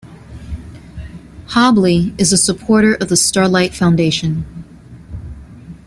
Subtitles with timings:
[1.49, 4.47] Hobley is a supporter of the Starlight Foundation.